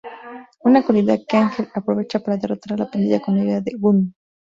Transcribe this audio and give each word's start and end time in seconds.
Una 0.63 0.83
cualidad 0.83 1.19
que 1.29 1.37
Ángel 1.37 1.69
aprovecha 1.75 2.19
para 2.21 2.35
derrotar 2.37 2.73
a 2.73 2.85
la 2.85 2.89
pandilla 2.89 3.21
con 3.21 3.37
ayuda 3.37 3.61
de 3.61 3.71
Gunn. 3.77 4.15